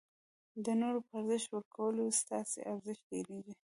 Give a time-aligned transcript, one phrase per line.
[0.65, 3.53] د نورو په ارزښت ورکولو ستاسي ارزښت ډېرېږي.